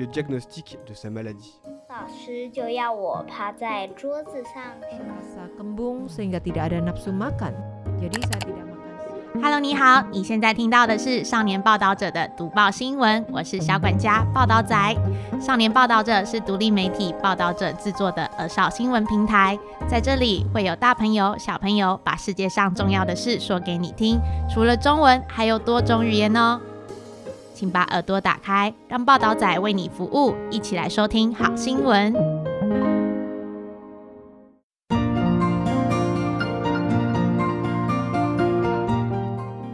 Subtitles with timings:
[0.00, 1.52] le diagnostic de sa maladie.
[9.42, 14.74] Hello，你好，你现在听到的是少年报道者的读报新闻，我是小管家报道仔。
[15.38, 24.18] 少年报道者是独立媒体报道者制作的儿少新闻平台，在这里会有大朋友、小朋友把世界上重要的事说给你听，
[24.52, 26.58] 除了中文，还有多种语言哦。
[27.60, 32.10] 请把耳朵打开，让报道仔为你服务，一起来收听好新闻。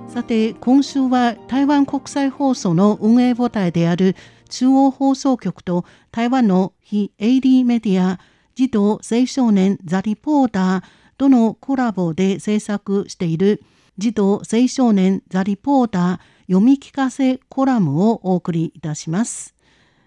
[0.09, 4.17] さて今週は台湾国際放送の運営母体である
[4.49, 8.19] 中央放送局と台湾の非営利メディア
[8.57, 10.83] 児童青少年ザ・リポーター
[11.17, 13.63] とのコラボで制作している
[13.97, 19.55] 児童青少年ザ・リポーター読み聞かせコラムをお送りいたします。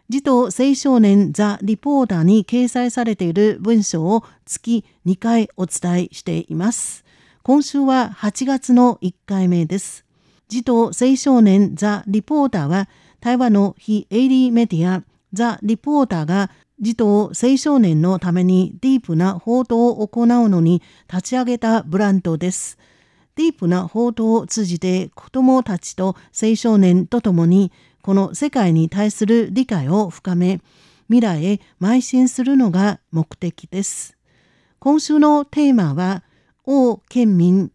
[0.09, 7.05] 児童青少年ザ・リポーターに掲載されている文章を月2回お伝えしています。
[7.43, 10.05] 今週は8月の1回目です。
[10.47, 15.03] 児童青少年ザ・リポーターは台湾の非営利メディア
[15.33, 20.81] ザ・リポーターが児童青少年のためにディープな報道を行うのに
[21.11, 22.77] 立ち上げたブランドです。
[23.35, 30.61] ディープな報道を通じて子どもたちと青少年とともにこの世界に対する理解を深め
[31.07, 34.17] 未来へ邁進するのが目的です。
[34.79, 36.23] 今週のテーマは
[36.65, 37.71] 王県民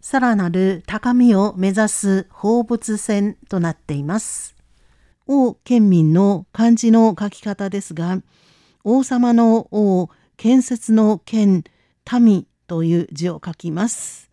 [0.00, 4.54] さらなる高みを目指す放物線となっています。
[5.26, 8.22] 王県民の漢字の書き方ですが、
[8.84, 11.64] 王様の王、建設の県、
[12.20, 14.27] 民という字を書きます。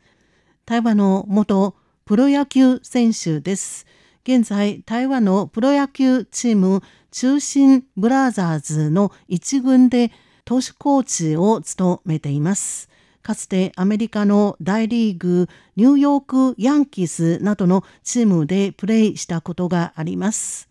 [0.67, 3.85] 台湾の元プロ野球選手です。
[4.23, 10.11] 現在、台湾のプロ野球チーム中心ブラザーズの一軍で
[10.43, 12.89] 投手コーチを務めています。
[13.21, 20.67] かつてアメリカの大リーグニューヨークヤンキースなどのチームでプレーしたことがあります。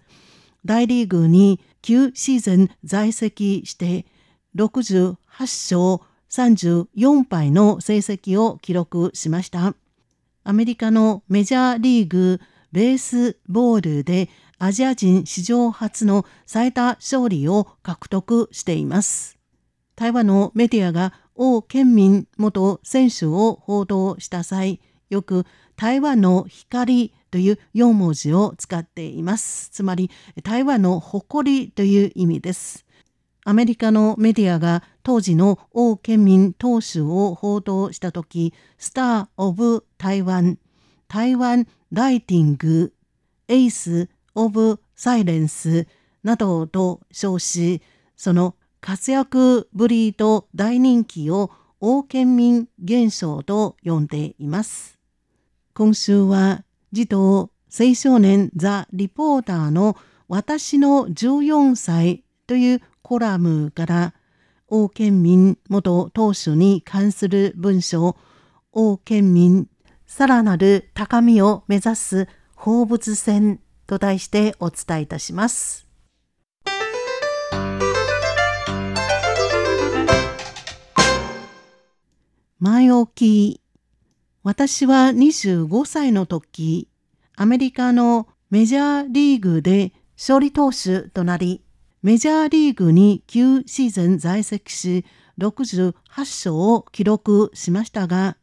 [0.65, 4.07] 大リーグに9シーズン在籍して
[4.57, 9.77] 68勝34敗の成績を記録しました。
[10.47, 12.39] アメリカのメジャーリーグ
[12.71, 14.29] ベースボールで
[14.59, 19.39] アジア人史上初の最多勝利を獲得しています。
[19.97, 25.47] 台湾のメディアが王県民元選手を報道した際、よく
[25.77, 29.71] 台湾の光という4文字を使っています。
[29.71, 30.11] つまり
[30.43, 32.85] 台湾の誇りという意味です。
[33.45, 40.59] アメリカのメディアが当時の王県民投手を報道したとき、スター・オブ・台湾、
[41.09, 42.95] 台湾・ライティング、
[43.49, 45.87] エース・オブ・サイレンス
[46.23, 47.83] などと称し、
[48.17, 51.51] その活躍ぶりと大人気を
[51.81, 54.99] 王県民現象と呼んでいます。
[55.75, 64.15] 今週は児童青少年ザ・リポーターの私の14歳というコラムから
[64.67, 68.17] 王県民元当主に関する文章
[68.73, 69.69] 王県民
[70.07, 75.87] さらなる高みを目指す放物線と題してお伝えいたします。
[82.59, 83.61] 前置き
[84.43, 86.89] 私は25歳の時
[87.37, 91.64] アメリカのメジャーリーグで勝利投手となり
[92.05, 95.07] メジャーリーグに9シーズン在籍し
[95.39, 98.37] 68勝を記録しましたが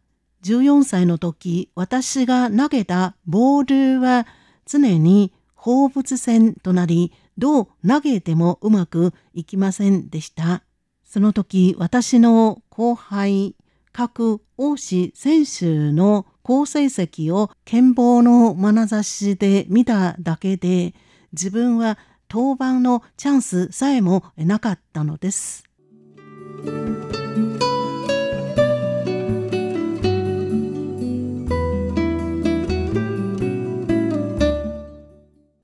[0.44, 4.26] 14歳の時私が投げたボールは
[4.66, 10.64] 常に放物線となりどう投げてもうまくいきませんでした。
[11.06, 13.56] その時私の後輩
[13.92, 20.96] 各王子選手の好成績を健忘の眼差しで見ただけで
[21.32, 22.00] 自分は
[22.32, 25.66] 登板のチャンスさえもなかったのです。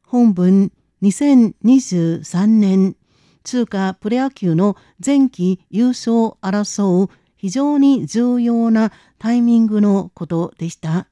[0.04, 2.98] 本文2023年
[3.46, 11.08] 中華プロ野球の前期優勝を争う非常に重要なタイミングのことでした。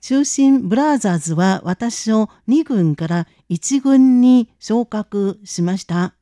[0.00, 6.14] 中心ブラザーズは私を2軍から1軍に昇格しました。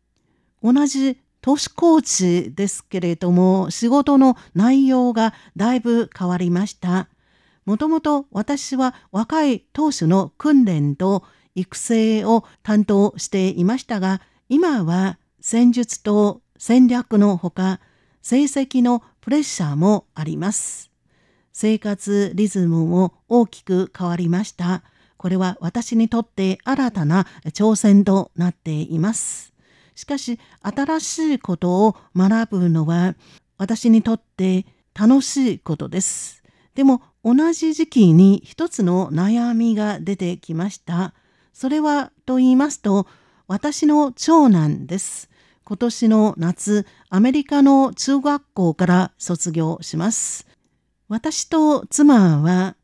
[0.62, 7.08] 同じ投手コーチですけれども仕事の内容がだいぶ変わりました。
[7.64, 11.22] もともと私は若い投手の訓練と
[11.54, 17.80] 育成を担当していましたが今は戦術と戦略のほか
[18.22, 20.87] 成績のプレッシャーもあります。
[21.60, 24.84] 生活リズムも大きく変わりました。
[25.16, 29.52] これは私にとって新たな挑戦となっています。
[29.96, 33.16] しかし新しいことを学ぶのは
[33.56, 36.44] 私にとって楽しいことです。
[36.76, 41.12] でも同じ時期に一つの悩みが出てきました。
[41.52, 43.08] それはと言いますと
[43.48, 45.28] 私の長男です。
[45.64, 50.46] 今年の夏、アメリカの中学校から卒業します。
[51.08, 52.76] 私と妻は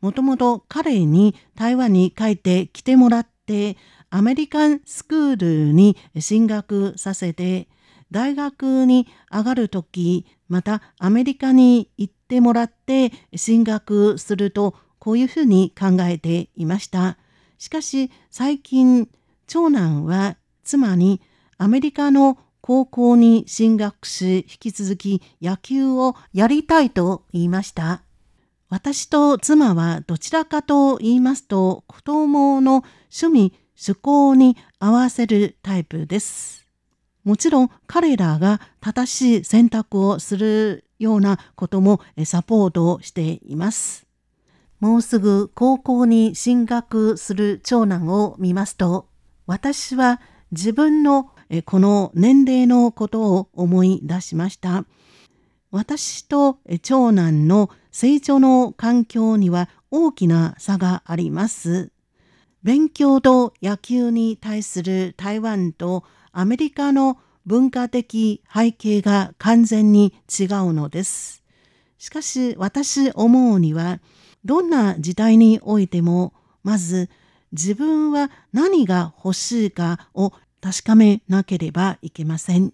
[0.00, 3.76] もともと彼に台湾に帰ってきてもらって
[4.10, 7.68] アメリカンスクールに進学させて
[8.10, 17.18] 大学に上がるときまたアメリカに行ってもらって進学するとこういうふうに考えていました。
[17.58, 19.08] しかし最近
[19.46, 21.20] 長男は妻に
[21.58, 28.02] アメリカの高校に進学し引き続き野球をやりたいと言いました。
[28.68, 36.68] 私と妻はどちらかと言いますと子供の趣味趣向に合わせるタイプです。
[37.24, 44.06] もちろん彼らが正しい選択をするようなこともサポートしています。
[44.78, 49.08] もうすぐ高校に進学する長男を見ますと
[49.46, 50.20] 私は
[50.50, 54.86] 自分のこの年齢のことを思い出しました。
[55.70, 61.92] 私と長男の成長の環境には大きな差があります。
[62.62, 71.42] 勉強と野球に対する台湾とアメリカの文化的背景が完全に違うのです。
[71.98, 74.00] しかし私思うには
[74.44, 76.32] どんな時代においても
[76.64, 77.10] まず
[77.52, 80.32] 自分は何が欲しいかを
[80.62, 82.72] 確かめなければいけません。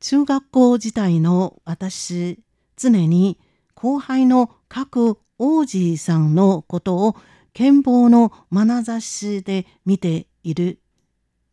[0.00, 2.40] 中学校時代の私、
[2.78, 3.38] 常に
[3.74, 7.16] 後輩の各王子さんのことを
[7.52, 10.80] 剣謀の眼差しで見ている。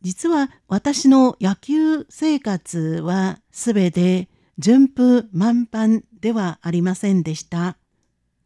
[0.00, 7.76] 実は私の野球生活はすべて順風満帆ではありませんでした。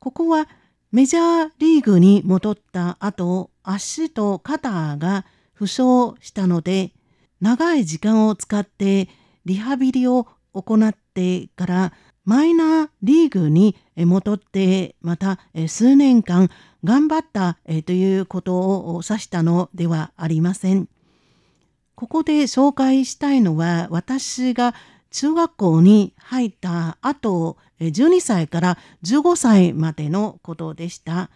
[0.02, 0.48] ここは
[0.90, 6.90] メジャーリーグに戻った後、足と肩が負傷したので、
[7.40, 9.08] 長い時間を使って
[9.44, 11.92] リハビリを行ってから
[12.24, 15.38] マイナーリーグに戻ってまた
[15.68, 16.50] 数年間
[16.82, 20.88] 頑張ったということを指したのではありません。
[21.94, 24.74] ここで紹介したいのは私が
[25.12, 27.56] 中学校に入った後
[27.88, 31.30] 12歳から15歳までのことでした。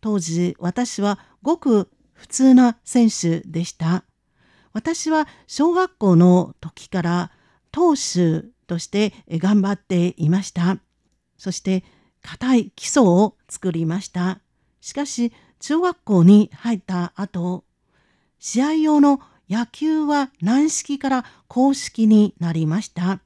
[0.00, 4.04] 当時私はごく普通な選手でした。
[4.72, 7.32] 私は小学校の時から
[7.72, 10.78] 投手として頑張っていました。
[11.36, 11.84] そして
[12.22, 14.40] 固い基礎を作りました。
[14.80, 17.64] しかし中学校に入った後、
[18.38, 23.20] 試合用の野球は軟式から公式になりました。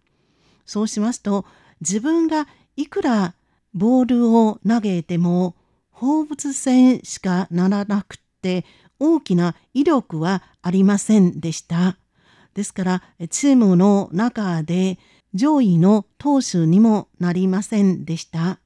[0.65, 1.45] そうしますと
[1.81, 2.47] 自分が
[2.77, 3.35] いくら
[3.75, 5.55] ボールを投げても
[5.91, 8.65] 放物線しかならなくて
[8.99, 11.97] 大きな威力はありませんでした。
[12.55, 14.99] ですからチームの中で
[15.35, 18.59] 上位の投手にもなりませんでした。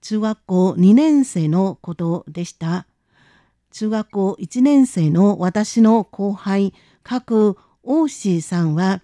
[0.00, 2.86] 中学校2年生のことでした。
[3.72, 9.00] 中学校1年生の私の後輩、各王子さんは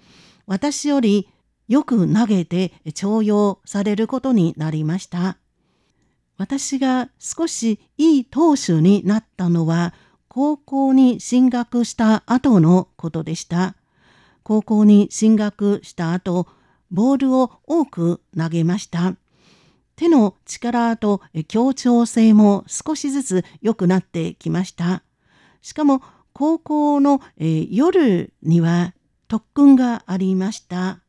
[0.46, 1.28] 私より
[1.68, 5.38] よく投げて重用されることになりました。
[6.38, 9.94] 私が少しいい投手になったのは
[10.28, 13.74] 高校に進学した後のことでした。
[14.42, 16.46] 高校に進学した後、
[16.90, 19.16] ボールを多く投げました。
[19.96, 25.02] 手の力と協調性も少しずつ良くなってきました。
[25.62, 26.02] しかも
[26.34, 28.94] 高校の、え、夜には
[29.26, 31.00] 特訓がありました。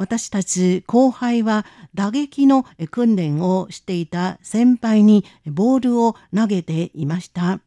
[0.00, 7.60] 私たち後輩は打撃の訓練をしていた先輩にボールを投げていました。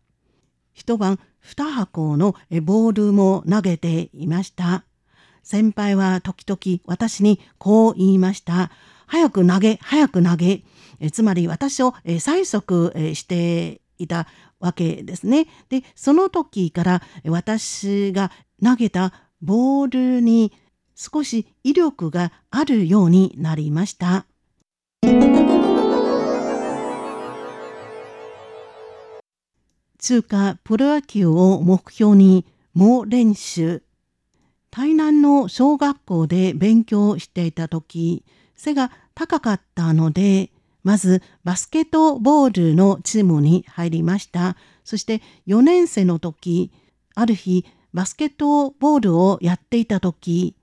[0.73, 4.83] 一晩2箱のボールも投げていました。
[5.43, 8.71] 先輩は時々私にこう言いました。
[9.05, 10.63] 早く投げ、早く投げ。
[11.11, 14.25] つまり私を催促していた
[14.59, 15.45] わけですね。
[15.69, 18.31] で、その時から私が
[18.63, 20.51] 投げたボールに
[20.95, 24.25] 少し威力があるようになりました。
[29.99, 33.83] 中華プロ野球を目標に猛練習。
[34.69, 40.49] 台南の小学校で勉強していた時、背が高かったので、
[40.83, 44.57] まずバスケットボールのチームに入りました。
[44.83, 46.71] そして4年生の時、
[47.15, 50.55] ある日バスケットボールをやっていた時、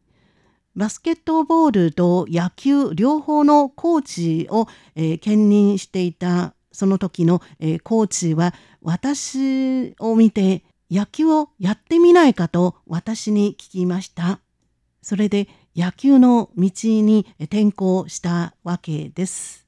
[0.77, 14.41] バスケットボールと野球両方のコーチを、えー、兼任していたその時の、えー、コーチは私を見て野球をやってみないかと私に聞きました。
[15.03, 19.67] それで野球の道に転校したわけです。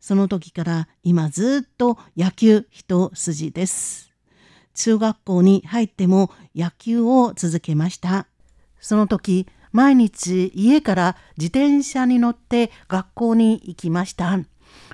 [0.00, 4.12] その時から今ずっと野球一筋です。
[4.74, 8.26] 中学校に入っても野球を続けました。
[8.80, 14.38] その時毎日家から自転車に乗って学校に行きました。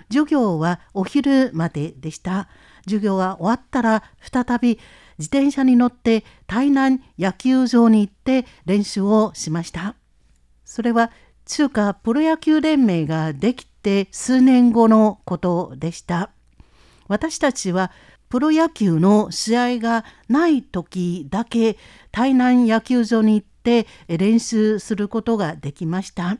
[0.09, 2.49] 授業はお昼まででした。
[2.85, 4.78] 授業が終わったら再び
[5.18, 9.97] 自転車に乗って台南野球場に行って練習をしました。
[10.64, 11.11] それは
[11.47, 16.30] 中華プロ野球連盟ができて数年後のことでした。
[17.09, 17.92] 私たちは
[18.28, 21.78] プロ野球の試合がない時だけ
[22.11, 26.38] 台南野球場に行って練習することができました。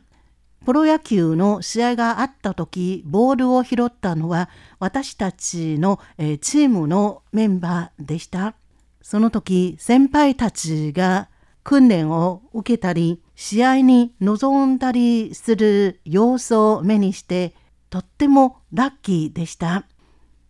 [0.65, 5.99] プロ野球の試合があった時ボールを拾ったのは私たちの
[6.41, 8.55] チームのメンバーでした。
[9.01, 11.29] その時先輩たちが
[11.63, 17.53] 訓練を受けたり試合に臨んだりする様子を目にして
[17.89, 19.85] とってもラッキーでした。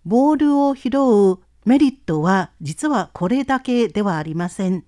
[0.05, 0.89] ボールを拾
[1.33, 4.85] うメリットは実はこれだけではありません。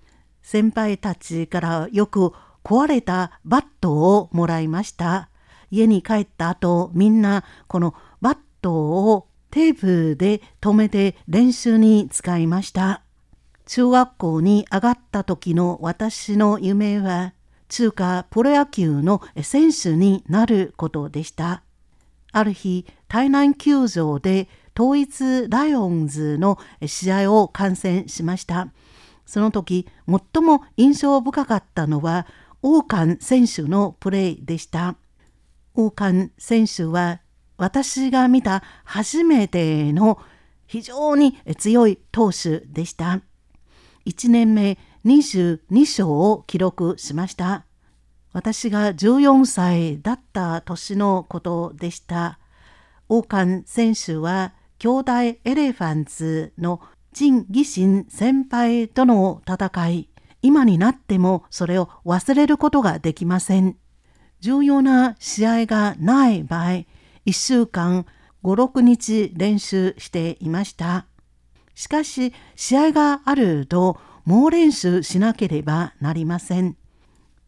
[0.52, 5.30] 先輩たちからよく壊れたバットをもらいました。
[5.70, 13.04] 家に帰った後みんなこのバットをテープで留めて練習に使いました。
[13.68, 17.36] 中学校に上がった時の私の夢は
[17.68, 21.62] 中華プロ野球の選手になることでした。
[22.32, 28.70] ある日、台南球場で統一ライオンズの試合を観戦しました。
[29.30, 32.26] その時、最も印象深かったのは
[32.64, 34.96] 王冠選手のプレーでした。
[35.76, 37.22] 王冠選手は
[37.56, 40.20] 私が見た初めての
[40.66, 43.22] 非常に強い投手でした。
[44.08, 47.66] 1年目22勝を記録しました。
[48.34, 52.40] 私が14歳だった年のことでした。
[53.08, 56.82] 王冠選手は兄弟エレファンツの
[57.14, 60.10] 陳義信先輩との戦い、
[60.42, 63.78] 今になってもそれを忘れることができません。
[64.40, 66.86] 重要な試合がない場合、
[67.26, 68.06] 1週間
[68.44, 71.08] 5、6日練習していました。
[71.76, 76.78] しかし、試合があると猛練習しなければなりません。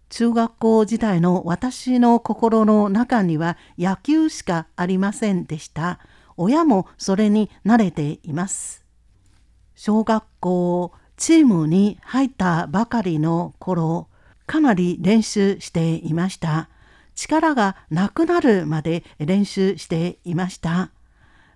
[0.10, 6.00] 中学校時代の私の心の中には野球しかありませんでした。
[6.36, 8.81] 親もそれに慣れています。
[9.84, 14.10] 小学校チームに入ったばかりの頃、
[14.46, 16.70] かなり練習していました。
[17.16, 20.92] 力がなくなるまで練習していました。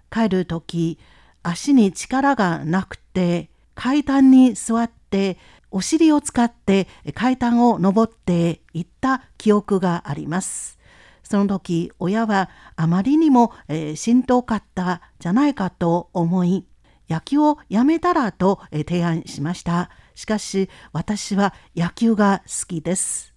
[0.09, 0.97] 帰る時、
[1.43, 5.37] 足に力がなくて階段に座って
[5.69, 10.79] お尻を使って階段を上っていった記憶があります。
[11.21, 16.65] その時親はあまりにも、えー、しんどかったじゃないかと思い
[17.09, 19.89] 野球をやめたらと、え、提案しました。
[20.15, 23.33] しかし私は野球が好きです。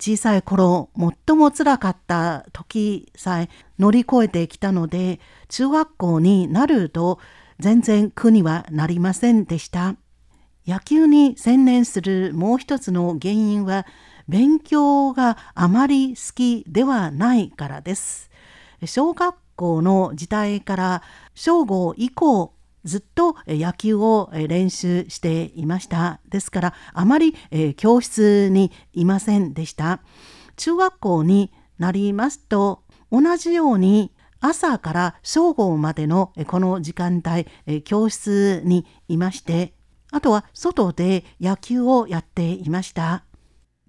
[0.00, 0.90] 小さい頃
[1.26, 7.20] 最もつらかった時さえ乗り越えてきたので中学校になると
[7.60, 9.96] 全然苦にはなりませんでした。
[10.66, 13.86] 野球に専念するもう一つの原因は
[14.28, 18.30] 勉強があまり好きではないからです。
[18.86, 21.02] 小学校の時代から
[21.34, 22.53] 小5以降
[22.84, 26.20] ずっと野球を練習していました。
[26.28, 27.34] ですからあまり
[27.76, 30.00] 教室にいませんでした。
[30.56, 37.22] 中学校になりますと同じように朝から正午までのこの時間
[37.66, 39.74] 帯、教室にいまして、
[40.10, 43.24] あとは外で野球をやっていました。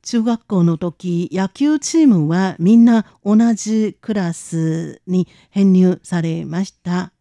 [0.01, 7.11] 中学校の時、野球チームはみんな同じクラスに編入されました。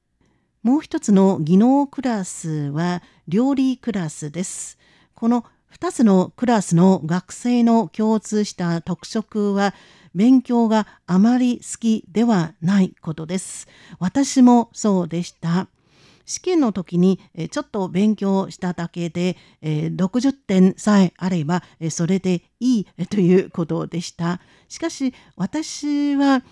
[0.65, 4.79] もう一つの技能クラスは料理クラスです。
[5.15, 9.75] この2つのクラスの学生の共通した特色は
[10.15, 13.69] 勉強があまり好きではないことです。
[13.99, 15.69] 私もそうでした。
[16.25, 24.41] 試験の時にちょっと勉強しただけで60点さえあればそれでいいということでした。
[24.71, 26.43] しかし私は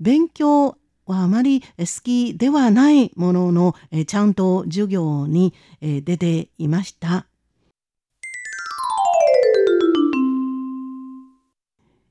[0.00, 0.76] 勉強
[1.06, 1.66] はあまり好
[2.02, 3.74] きではないものの
[4.06, 7.26] ちゃんと授業に出ていました。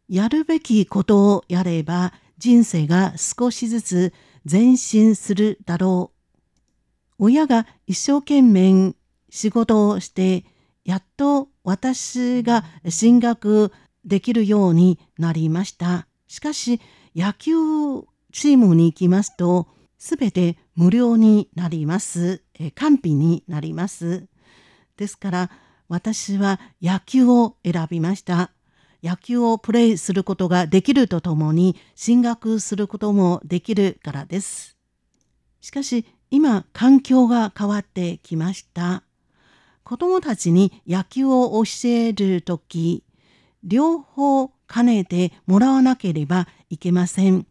[0.08, 4.14] やるべきことをやれば人生が少しずつ
[4.50, 6.16] 前進するだろう。
[7.18, 8.94] 親が一生懸命
[9.30, 10.46] 仕事をして
[10.84, 13.72] やっと私が進学
[14.06, 16.08] できるようになりました。
[16.28, 16.80] しかし
[17.16, 17.56] 野球
[18.36, 19.66] チームに行きますと
[19.98, 22.44] すべて無料になります。
[22.76, 24.28] 完備になります。
[24.98, 25.52] ですから
[25.88, 28.52] 私は野球を選びました。
[29.02, 34.76] 野球をプレイすることができるとともに進学することもできるからです。
[35.62, 39.04] しかし今環境が変わってきました。
[39.86, 43.06] 子供たちに野球を教えるとき、
[43.64, 47.48] 両方兼ねてもらわなければいけません。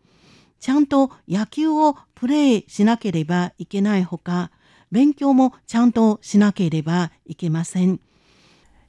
[0.65, 4.51] ちゃんと野球をプレイしなければいけないほか、
[4.91, 8.01] 勉強もちゃんとしなければいけません。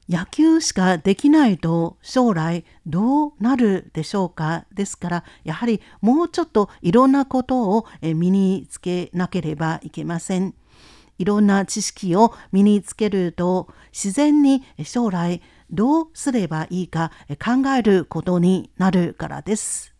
[0.08, 4.64] 野球しかできないと将来どうなるでしょうか？
[4.72, 10.54] ですからやはりもうちょっといろんなことを身につけなければいけません。
[11.18, 19.92] いろんな知識を身につけると自然に将来どうすればいいか考えることになるからです。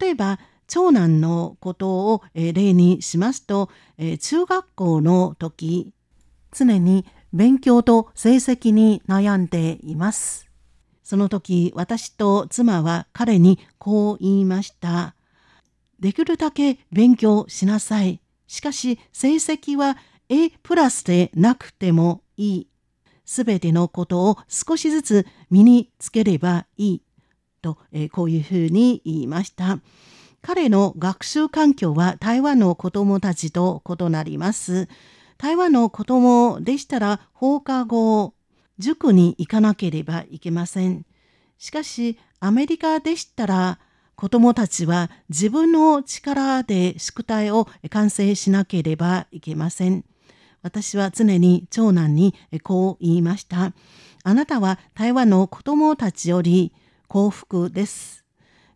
[0.00, 0.38] 例えば
[0.72, 3.68] 長男のことを例にしますと
[4.20, 5.92] 中学校の時
[6.50, 10.48] 常に勉強と成績に悩んでいます。
[11.02, 15.14] その時私と妻は彼にこう言いました。
[16.00, 18.22] できるだけ勉強しなさい。
[18.46, 19.98] しかし成績は
[20.30, 22.68] A プラスでなくてもいい。
[23.26, 27.02] すべてのことを少しずつ身につければいい。
[27.60, 29.78] と、え、こういうふうに言いました。
[30.42, 34.88] 彼の学習環境は台湾の子供たちと異なります。
[35.38, 38.34] 台湾の子供でしたら放課後、
[38.76, 41.06] 塾に行かなければいけません。
[41.58, 43.78] しかし、アメリカでしたら、
[44.16, 50.04] 子供たちは自分の力で宿題を完成しなければいけません。
[50.62, 53.72] 私は常に長男にこう言いました。
[54.24, 56.72] あなたは台湾の子供たちより
[57.06, 58.21] 幸福です。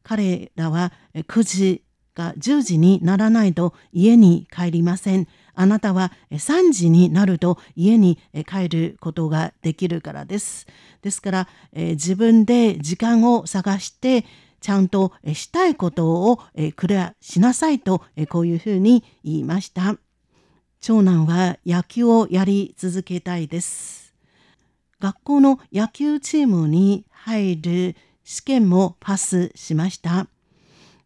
[0.07, 1.83] 彼らは9時
[2.14, 5.27] が10時にならないと家に帰りません。
[5.53, 8.16] あなたは3時になると家に
[8.47, 10.69] 帰ることができるからです。
[11.03, 14.25] ですから、え自分で時間を探して
[14.61, 16.40] ちゃんとしたいことを
[16.77, 19.97] クリアしなさいとこういうふうに言いました。
[20.81, 24.14] 長男は野球をやり続けたいです。
[25.01, 30.26] 学校の野球チームに入る試験もパスしました。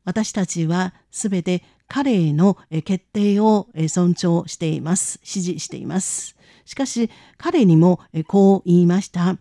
[0.04, 5.20] 私たちはすべて彼への決定を尊重しています。
[5.22, 6.34] 支持しています。
[6.64, 9.36] しかし彼にもこう言いました。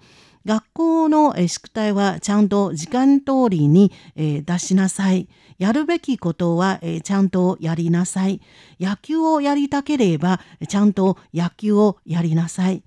[0.46, 5.30] 学校の宿題はちゃんと時間通りに出しなさい。
[5.58, 8.42] やるべきことはちゃんとやりなさい。
[8.78, 12.84] 野球をやりたければちゃんと野球をやりなさい。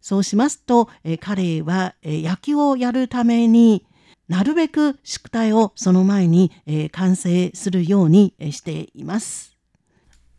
[0.00, 0.88] そうしますと
[1.20, 3.84] 彼は野球をやるために
[4.28, 9.56] なるべく宿題をその前に、えー、完成するようにしています。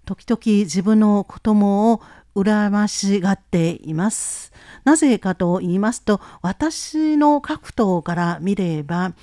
[0.06, 2.02] 時々自分の子供を
[2.36, 4.52] 羨ましがっています。
[4.84, 9.14] なぜかと言いますと、私の角度から見れば、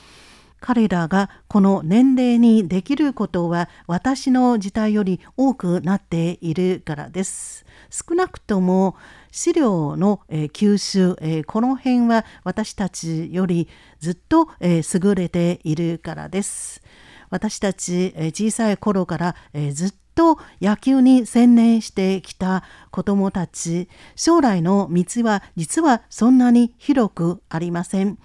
[0.60, 7.64] 彼らがこの年齢にできることは私の時代より多くなっているからです。
[7.90, 8.96] 少なくとも
[9.36, 13.68] 資料の、えー、吸収、えー、この辺は私たちより
[14.00, 16.82] ずっと、えー、優れているからです。
[17.28, 28.18] 私たち、え小さい頃から、えずっと野球に専念してきた子どもたち将来の道は実はそんなに広くありません。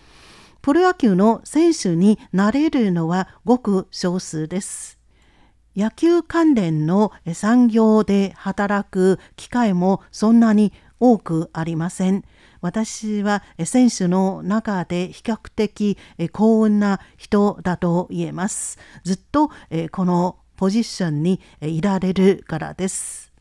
[0.62, 4.97] プロ野球の選手になれるのはごく少数です。
[5.76, 12.23] 野球関連の産業で働く機会もそんなに多くありません。
[12.61, 15.97] 私は選手の中で比較的
[16.31, 18.77] 幸運な人だと言えます。
[19.03, 19.49] ずっと
[19.91, 23.33] このポジションにいられるからです。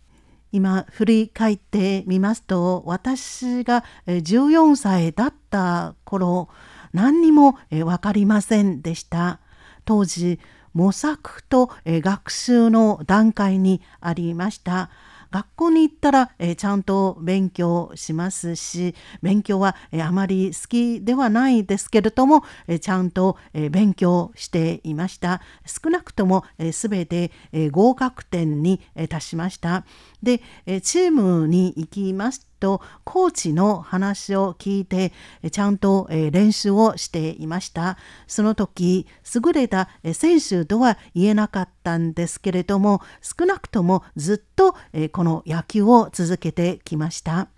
[0.53, 6.49] 今振り返ってみますと私が14歳だった頃
[6.93, 9.39] 何にも分かりませんでした。
[9.85, 10.41] 当時
[10.73, 14.89] 模索と学習の段階にありました。
[15.31, 25.41] 学校に行ったら、えー、ちゃんと勉強しますし勉強は、えー、あまり好きではないですけれども、えー、ちゃんと、えー、勉強していました。
[25.65, 29.85] 少なくとも、えー、全て、えー、合格点に、えー、達しました。
[30.23, 35.13] で、え、チームに行きますとコーチの話を聞いて
[35.51, 37.97] ちゃんと練習をしていました。
[38.27, 44.77] その時優れた選手とは言えなかったんですけれども少なくともずっと
[45.13, 47.49] この野球を続けてきました。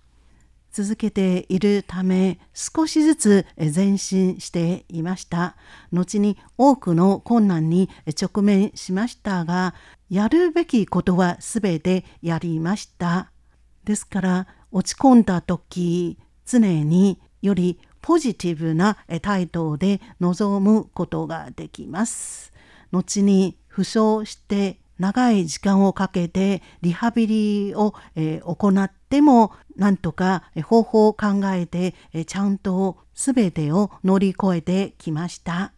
[0.73, 5.55] 続けているため少しずつ前進していました
[5.91, 9.75] 後に多くの困難に直面しましたが
[10.09, 13.31] やるべきことは全てやりました
[13.83, 22.51] ですから落ち込んだ時常によりポジティブな態度で臨むことができます。
[22.91, 35.73] 後に負傷して長い時間をかけてリハビリを、え行ってもなんとか方法を考えて、えちゃんと全てを乗り越えてきました。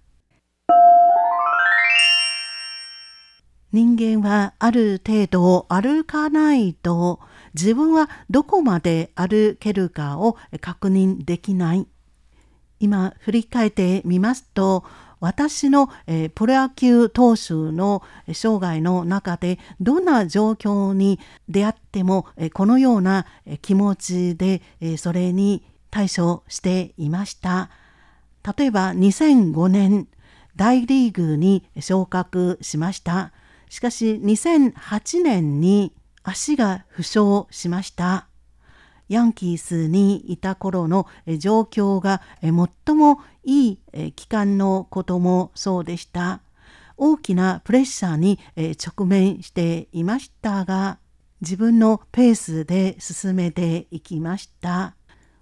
[3.71, 7.19] 人間はある程度歩かないと
[7.55, 11.88] 自分はどこまで歩けるかを確認できない。
[12.79, 14.83] 今振り返ってみますと
[15.19, 23.25] 私の、えー、プロ野球投手の生涯の中でどんな状況に出会っても、えー、このような、
[23.62, 27.69] 気持ちで、えそれに対処していました。
[28.58, 30.08] 例えば2005年
[30.56, 33.32] 大リーグに昇格しました。
[33.69, 38.28] しかし2008年に足が負傷しました。
[39.08, 46.41] ヤンキースにいた頃の状況が最もいい期間のこともそうでした。
[46.97, 50.97] 大きなプレッシャーに直面していましたが、
[51.41, 54.95] 自分のペースで進めていきました。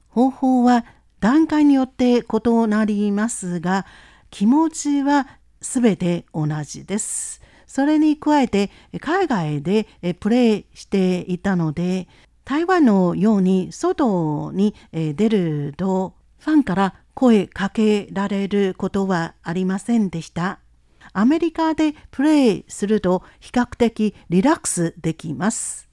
[0.10, 0.86] 方法は
[1.20, 3.86] 段階によって異なりますが、
[4.30, 5.28] 気持ちは
[5.62, 7.42] すべて同じです。
[7.66, 9.88] それに加えて海外で
[10.20, 12.08] プレイしていたので
[12.46, 20.60] 台湾のように外に出るとファンから声かけられることはありませんでした。
[21.14, 25.90] アメリカでプレイすると比較的リラックスできます。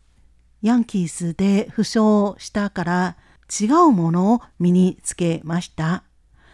[0.62, 3.16] ヤンキースで負傷したから
[3.60, 6.04] 違うものを身につけました。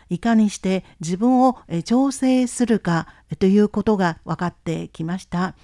[0.09, 5.55] いかにして自分を調整するかということが分かってきました。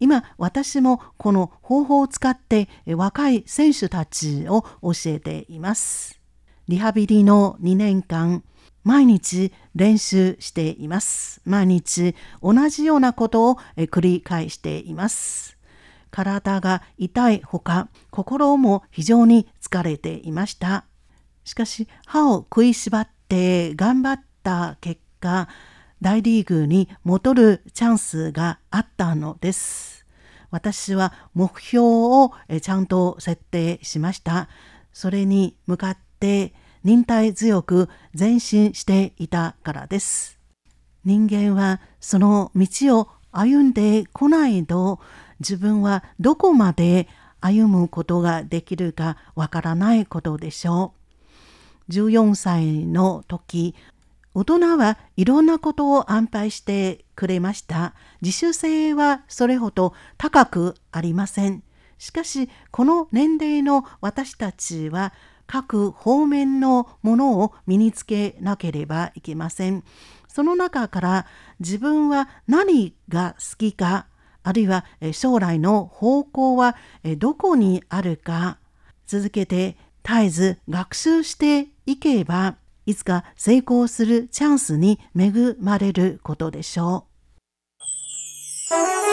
[0.00, 6.18] 今私もこの方法を使って若い選手たちを教えています。
[6.68, 8.42] リハビリの2年間
[8.82, 11.40] 毎日練習しています。
[11.44, 15.58] 毎日同じようなことを繰り返しています。
[16.10, 20.84] 体が痛いほか心も非常に疲れていました。
[21.44, 25.48] しかし歯を食いしばって頑張った結果
[26.00, 30.06] 大リーグに戻るチャンスがあったのです。
[30.50, 34.48] 私は目標をちゃんと設定しました。
[34.92, 37.88] それに向かって忍耐強く
[38.18, 40.38] 前進していたからです。
[41.04, 45.00] 人間はその道を歩んでこないと
[45.40, 47.08] 自分はどこまで
[47.40, 50.94] 歩むことができるかわからないことでしょ
[51.88, 51.92] う。
[51.92, 53.74] 14歳の時
[54.32, 57.94] 大人はいろんなことを安排してくれました。
[58.22, 61.62] 自主性はそれほど高くありません。
[61.98, 65.12] しかし、この年齢の私たちは
[65.50, 69.82] 各方面のものを身につけなければいけません。
[70.28, 71.26] その中から
[71.58, 74.06] 自分は何が好きか、
[74.44, 76.76] あるいは将来の方向は
[77.18, 78.58] どこにあるか、
[79.08, 82.54] 続けて絶えず学習していけば
[82.86, 87.08] いつか成功するチャンスに恵まれることでしょ
[88.70, 89.09] う。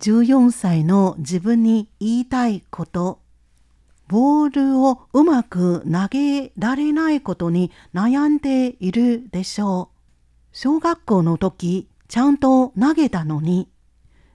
[0.00, 3.20] 14歳の自分に言いたいこと
[4.06, 9.98] ボールをうまく投げられないことに悩んでいるでしょう。
[10.52, 13.68] 小学校の時ちゃんと投げたのに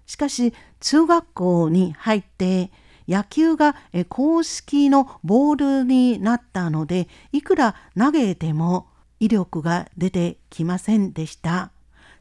[0.06, 2.72] しかし中学校に入って
[3.08, 3.76] 野球が
[4.10, 8.88] 公式のボールになったのでいくら投げても
[9.20, 11.72] 威力が出てきませんでした。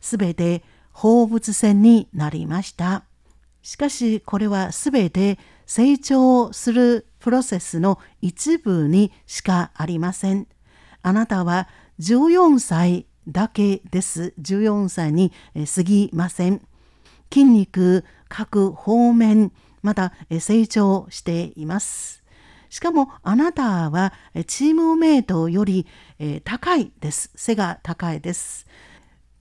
[0.01, 3.05] すべて放物線になりました。
[3.63, 10.49] しかしこれはすべて成長するプロセスの一部にしかありません。
[11.03, 11.69] あなたは
[12.01, 14.35] 14歳だけです。
[14.41, 15.33] 14歳に
[15.75, 16.61] 過ぎません。
[17.33, 22.23] 筋肉各方面また成長しています。
[22.69, 24.13] しかもあなたは
[24.47, 25.87] チームメイトより
[26.45, 27.31] 高いです。
[27.37, 28.67] 背が高いです。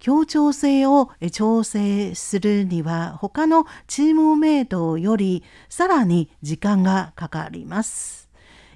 [0.02, 8.28] 協調性を調整するには他のチームメイトよりさらに時間がかかります。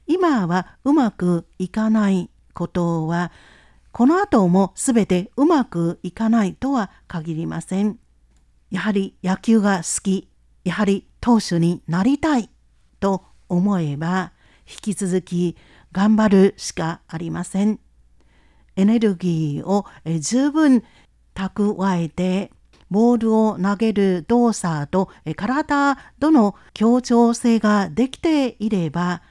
[0.06, 3.32] 今はうまくいかないことは
[3.92, 7.98] この後もすべてうまくいかないとは限りません。
[8.70, 10.30] やはり野球が好き、
[10.64, 12.52] やはり投手になりたい
[13.00, 14.32] と思えば
[14.70, 15.58] 引き続き
[15.92, 17.80] 頑張るしかありません。
[18.76, 19.86] エネルギーを
[20.20, 20.84] 十分
[21.36, 22.52] 蓄えて
[22.90, 29.22] ボールを投げる動作と体との協調性ができていれば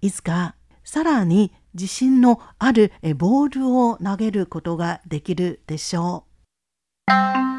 [0.00, 6.24] いつかさらに自信のあるボールを投げることができるでしょ
[7.06, 7.49] う。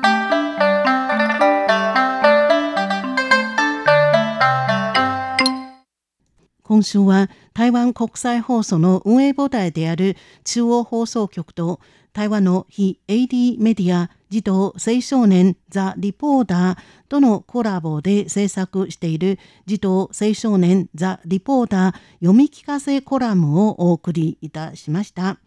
[6.72, 11.82] 今週は台湾国際放送の運営母体である中央放送局と
[12.14, 16.78] 台湾の非 AD メディア児童青少年ザ・リポーター
[17.10, 25.40] とのコラボで制作している児童青少年ザ・リポーター読み聞かせコラムをお送りいたしました。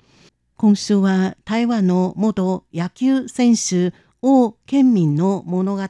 [0.58, 5.82] 今週は台湾の元野球選手王健民の物語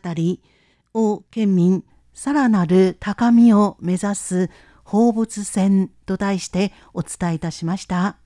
[0.94, 4.50] 王健民さらなる高みを目指す
[4.84, 8.23] 放物線と題してお伝えいたしました。